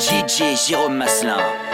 [0.00, 1.69] DJ Jérôme Maslin.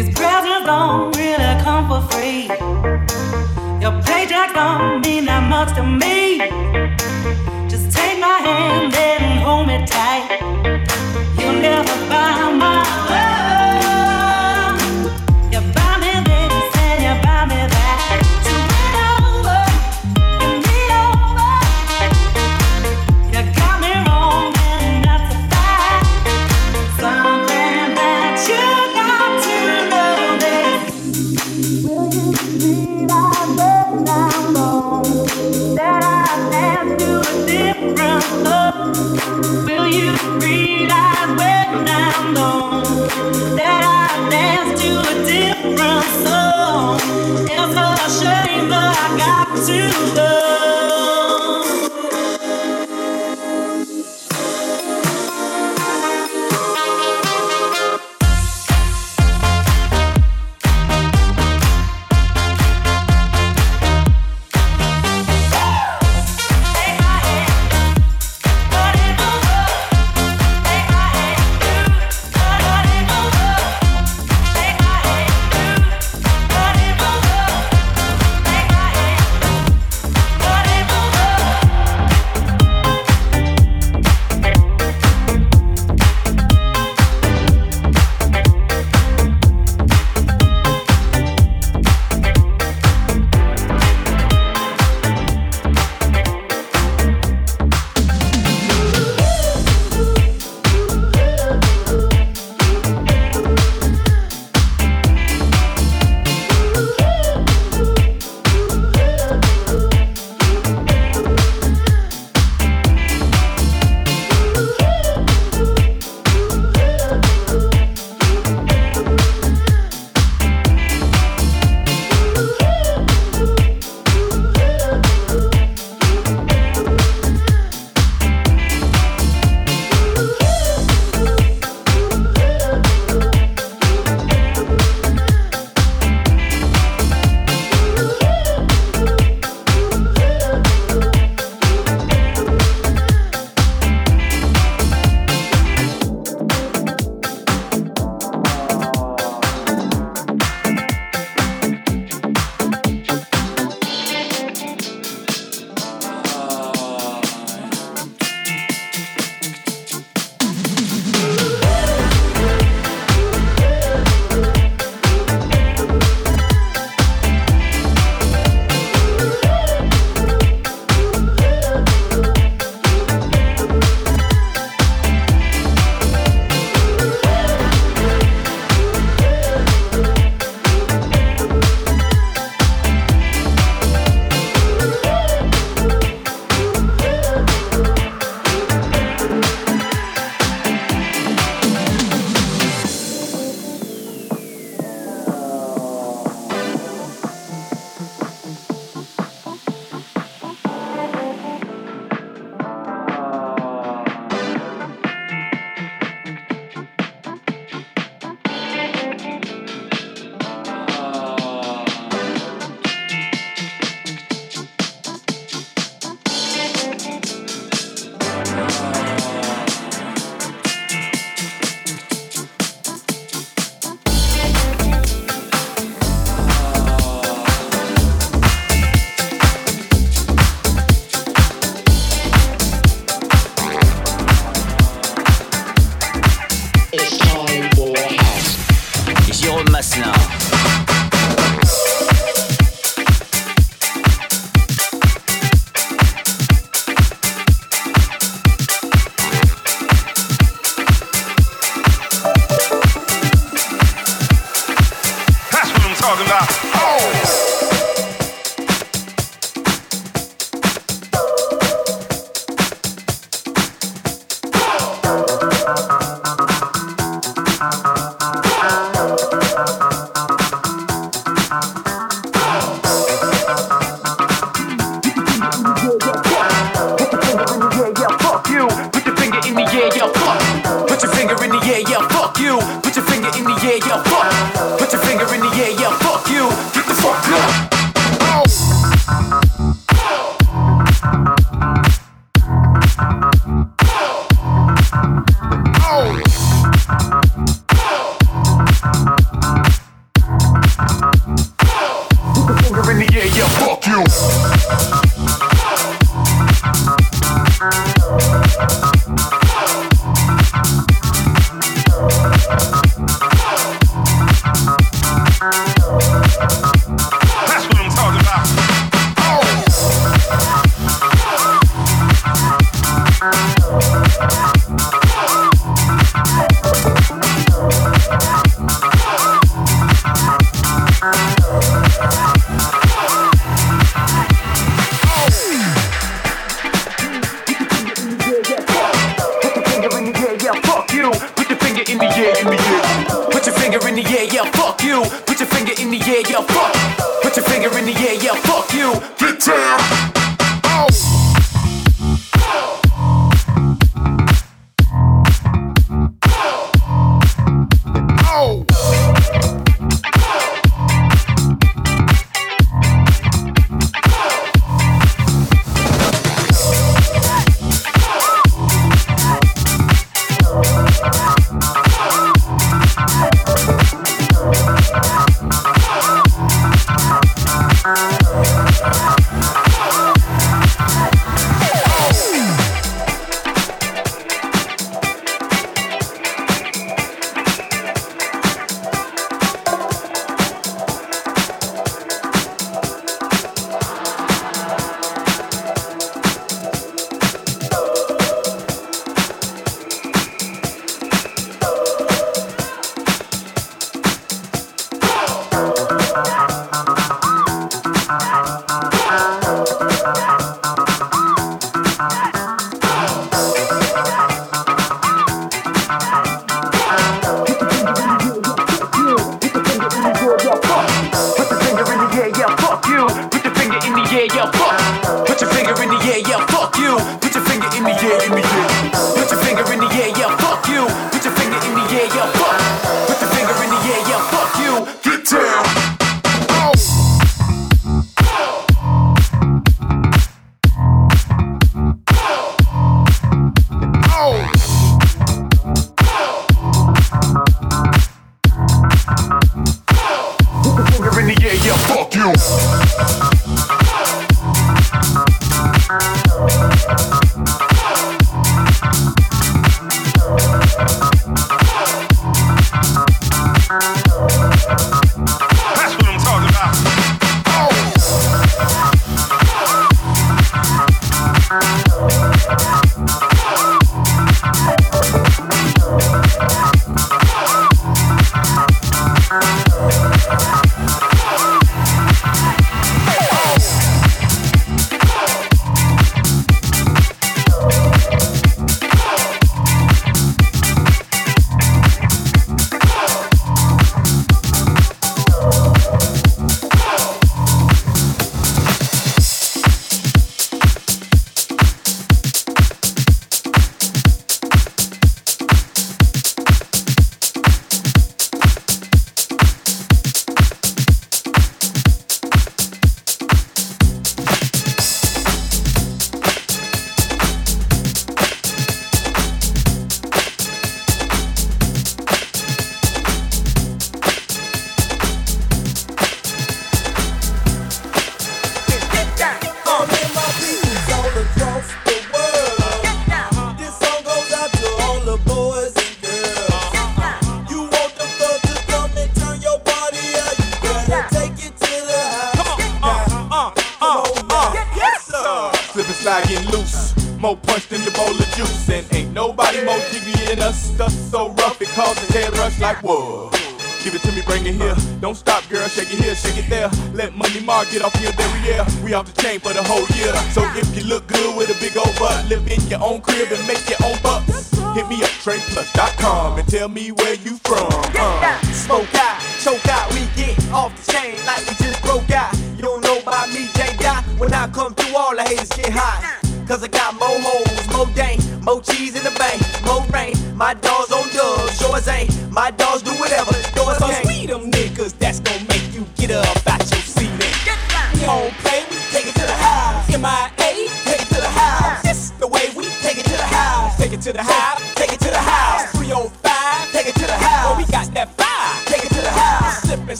[0.00, 2.44] These presents don't really come for free.
[3.82, 6.38] Your paycheck don't mean that much to me.
[7.68, 10.29] Just take my hand and hold me tight.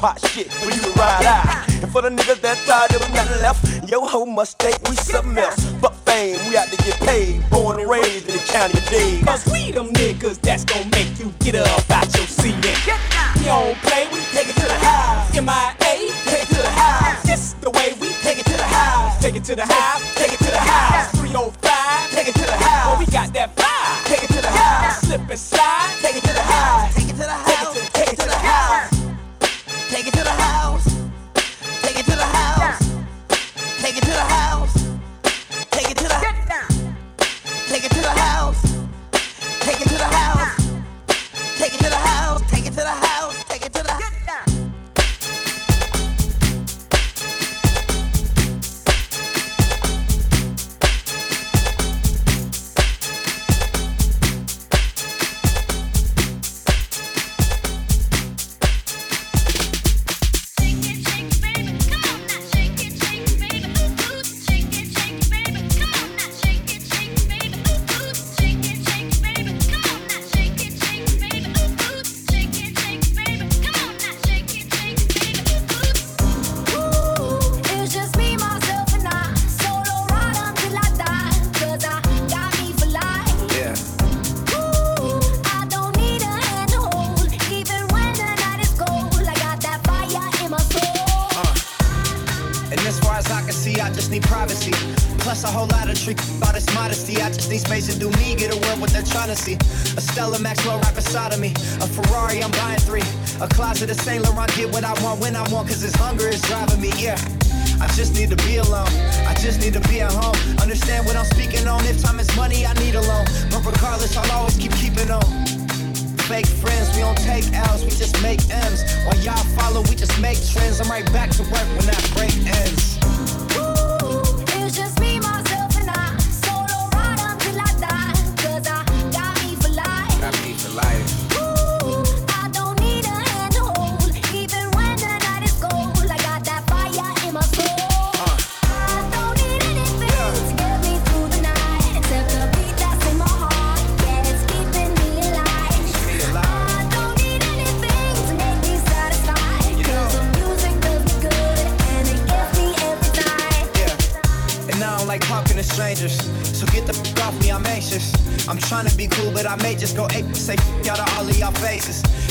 [0.00, 1.68] hot shit for you to ride out.
[1.82, 5.36] And for the niggas that tired was nothing left, yo hoe must take we something
[5.36, 5.60] else.
[5.76, 7.44] But fame, we out to get paid.
[7.50, 9.26] Born and raised in the county of Dade.
[9.26, 12.56] Cause we them niggas that's gonna make you get up out your seat.
[13.36, 15.36] We don't play, we take it to the house.
[15.36, 15.92] MIA,
[16.24, 17.22] take it to the house.
[17.22, 19.20] This the way we take it to the house.
[19.20, 20.49] Take it to the house, take it to the house.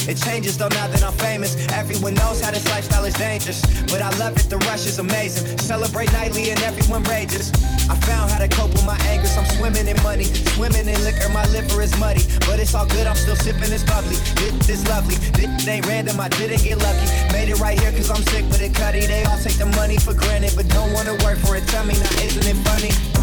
[0.09, 1.53] It changes though now that I'm famous.
[1.69, 3.61] Everyone knows how this lifestyle is dangerous.
[3.93, 5.59] But I love it, the rush is amazing.
[5.59, 7.53] Celebrate nightly and everyone rages.
[7.85, 9.37] I found how to cope with my angers.
[9.37, 10.25] I'm swimming in money,
[10.57, 11.29] swimming in liquor.
[11.29, 13.05] My liver is muddy, but it's all good.
[13.05, 14.17] I'm still sipping this bubbly.
[14.65, 15.13] This is lovely.
[15.37, 16.19] This ain't random.
[16.19, 17.05] I didn't get lucky.
[17.31, 19.05] Made it right here cause I'm sick with it, cutty.
[19.05, 21.67] They all take the money for granted, but don't wanna work for it.
[21.67, 23.18] Tell me now, isn't it funny?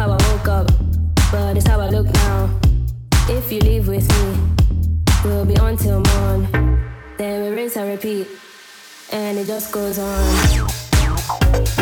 [0.00, 0.66] how I woke up,
[1.30, 2.48] but it's how I look now.
[3.28, 4.38] If you leave with me,
[5.22, 6.80] we'll be on till morn.
[7.18, 8.26] Then we rinse and repeat,
[9.12, 11.79] and it just goes on.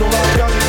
[0.00, 0.63] Nobody does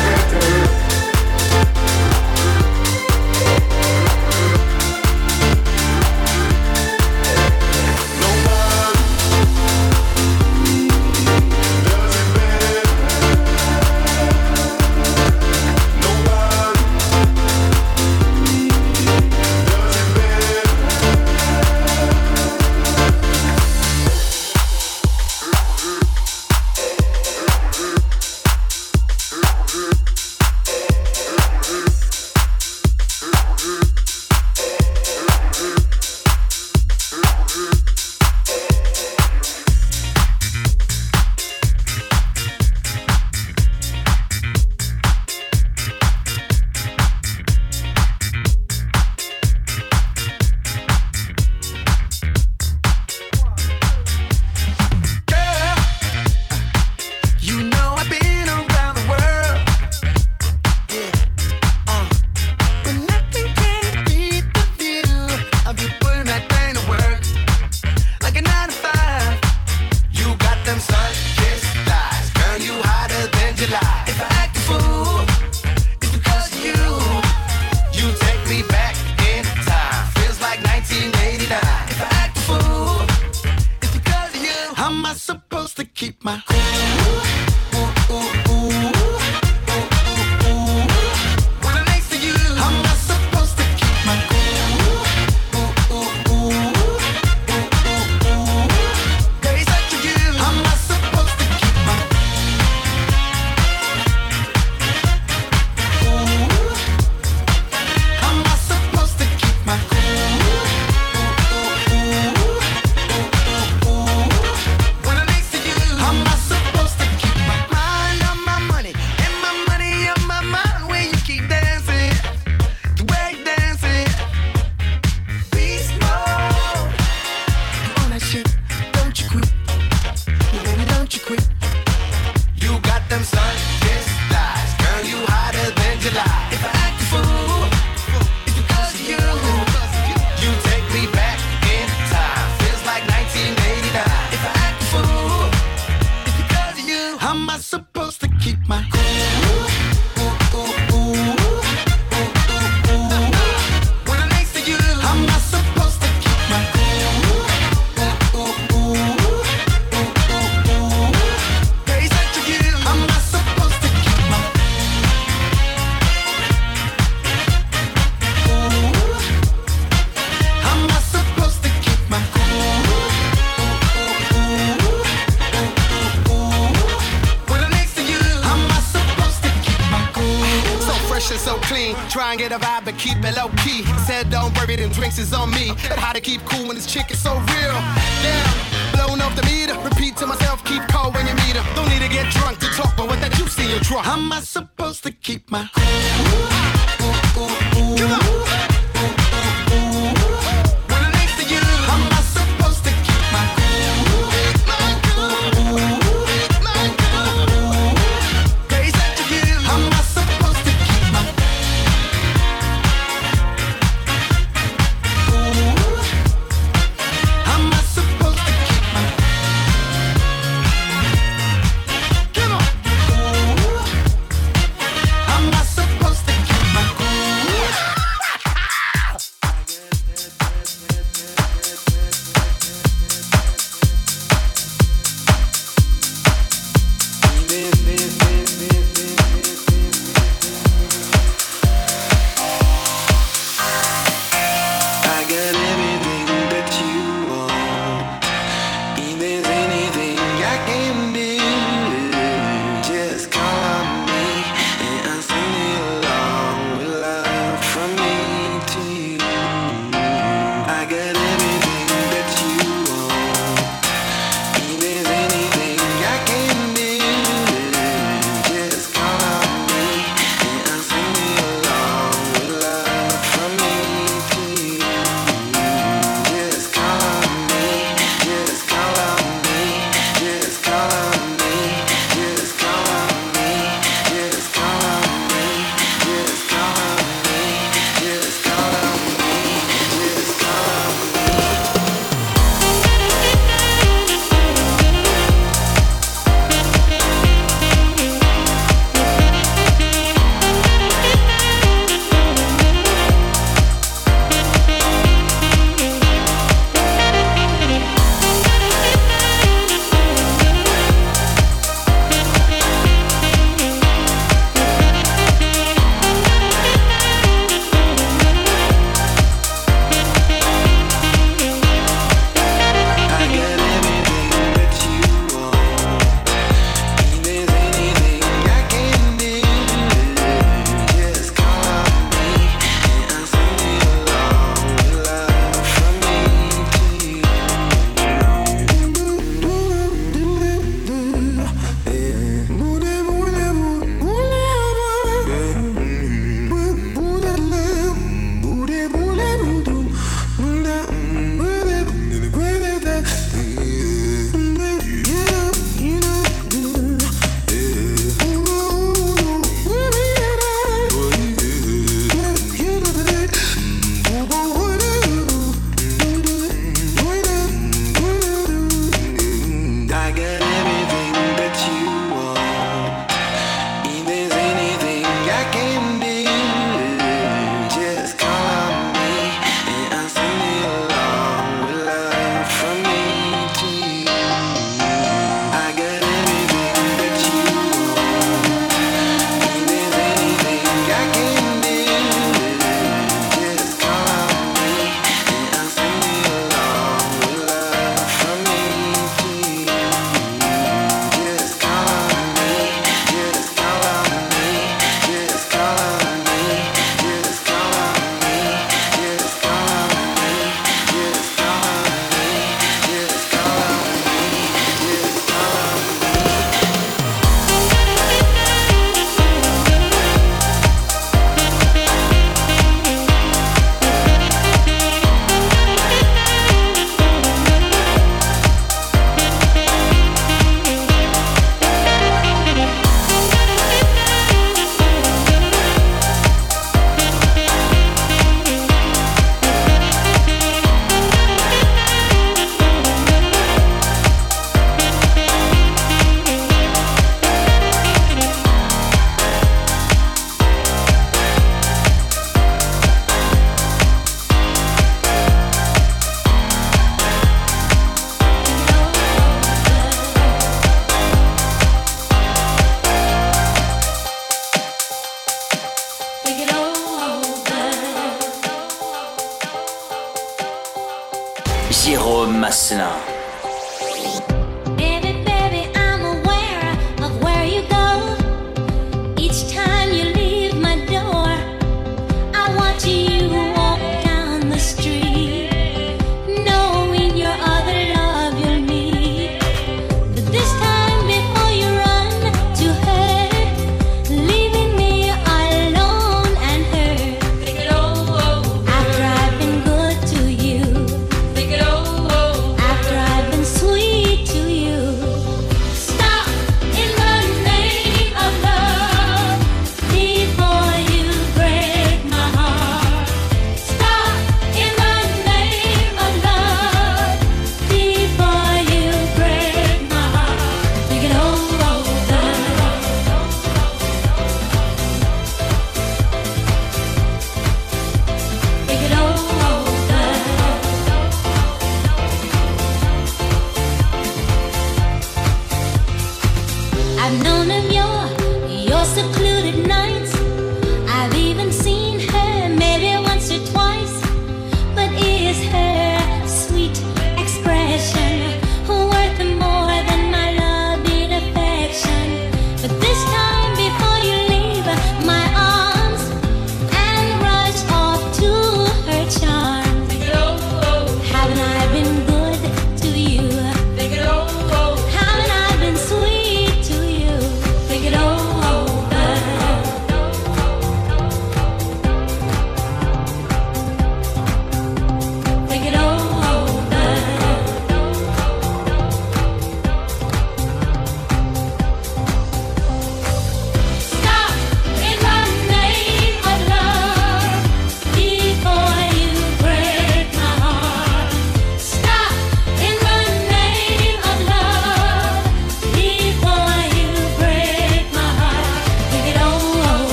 [471.70, 473.15] Jérôme Masselin.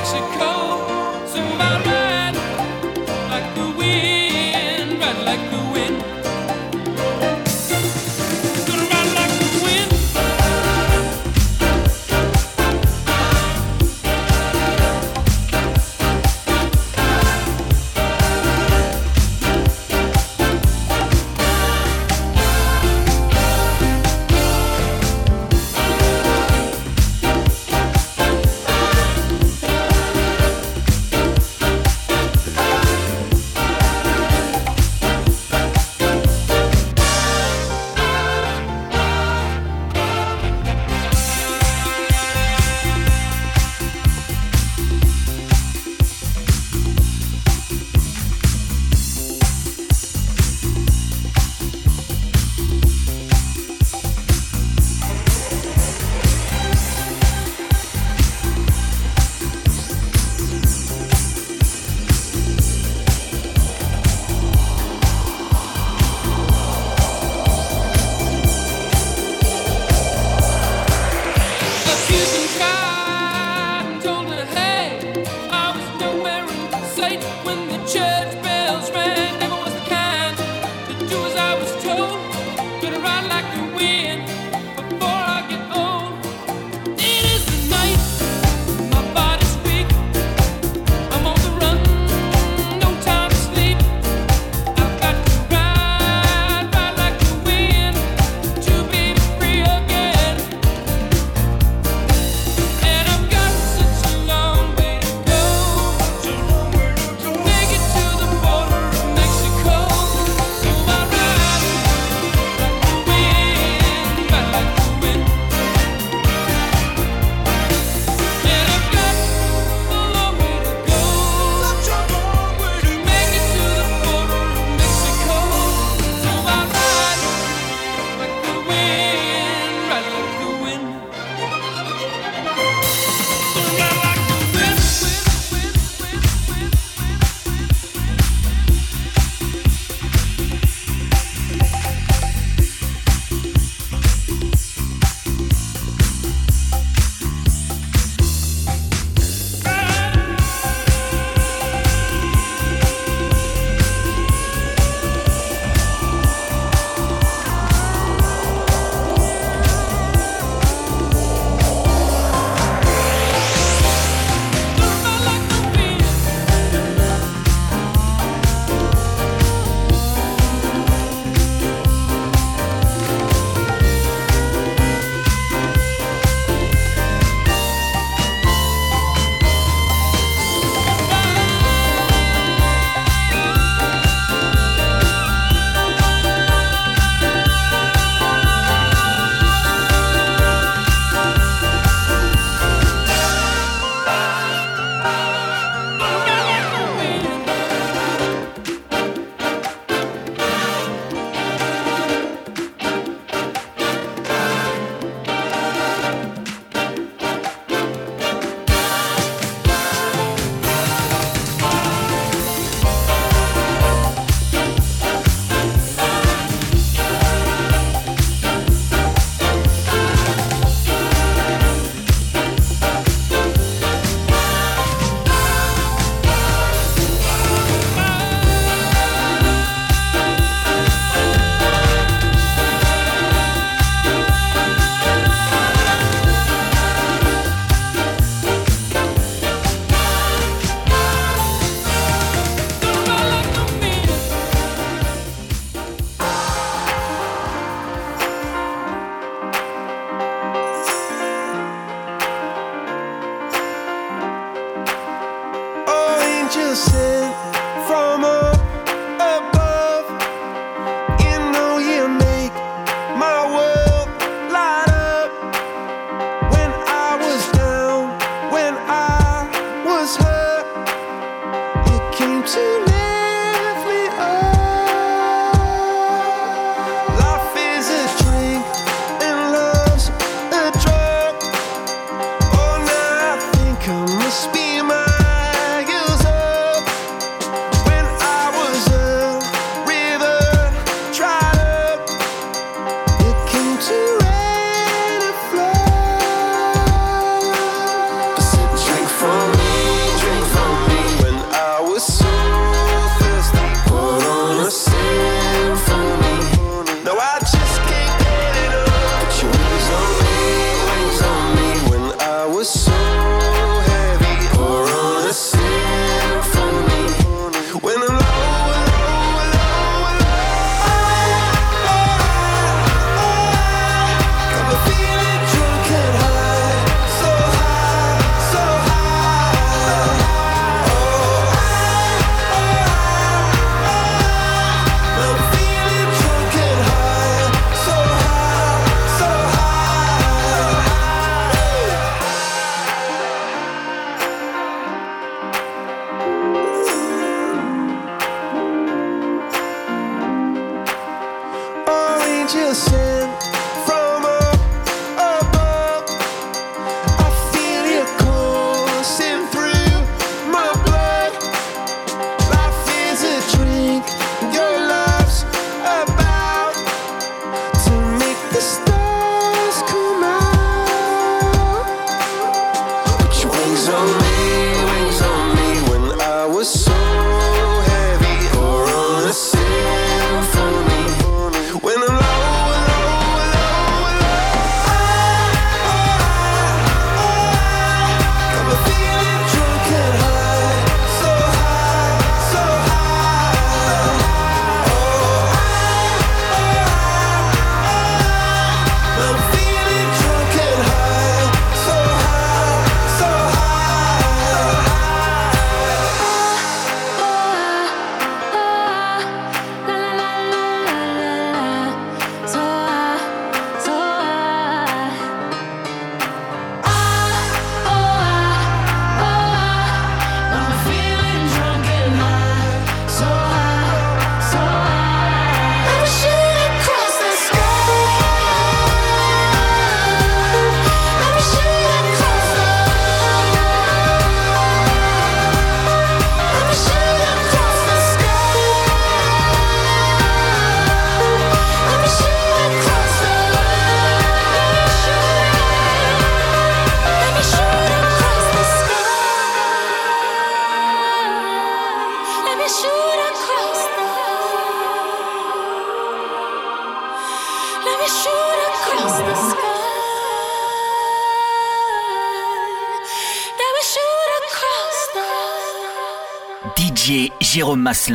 [0.00, 0.49] Mexico.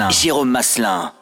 [0.09, 1.14] Jérôme Maslin.